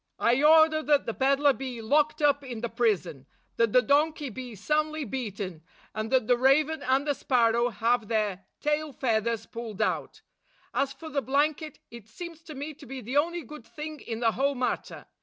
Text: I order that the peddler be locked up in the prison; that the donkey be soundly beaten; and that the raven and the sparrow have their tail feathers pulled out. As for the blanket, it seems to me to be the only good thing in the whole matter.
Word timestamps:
I 0.17 0.41
order 0.41 0.81
that 0.81 1.05
the 1.05 1.13
peddler 1.13 1.53
be 1.53 1.79
locked 1.79 2.23
up 2.23 2.43
in 2.43 2.61
the 2.61 2.69
prison; 2.69 3.27
that 3.57 3.71
the 3.71 3.83
donkey 3.83 4.31
be 4.31 4.55
soundly 4.55 5.05
beaten; 5.05 5.61
and 5.93 6.09
that 6.09 6.25
the 6.25 6.39
raven 6.39 6.81
and 6.81 7.05
the 7.05 7.13
sparrow 7.13 7.69
have 7.69 8.07
their 8.07 8.43
tail 8.59 8.93
feathers 8.93 9.45
pulled 9.45 9.79
out. 9.79 10.23
As 10.73 10.91
for 10.91 11.09
the 11.09 11.21
blanket, 11.21 11.77
it 11.91 12.07
seems 12.09 12.41
to 12.45 12.55
me 12.55 12.73
to 12.73 12.87
be 12.87 12.99
the 13.01 13.17
only 13.17 13.43
good 13.43 13.63
thing 13.67 13.99
in 13.99 14.21
the 14.21 14.31
whole 14.31 14.55
matter. 14.55 15.05